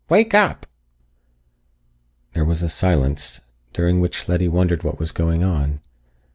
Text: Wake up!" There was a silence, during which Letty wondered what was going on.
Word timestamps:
Wake 0.09 0.33
up!" 0.33 0.65
There 2.33 2.43
was 2.43 2.63
a 2.63 2.69
silence, 2.69 3.41
during 3.71 3.99
which 3.99 4.27
Letty 4.27 4.47
wondered 4.47 4.81
what 4.81 4.97
was 4.97 5.11
going 5.11 5.43
on. 5.43 5.79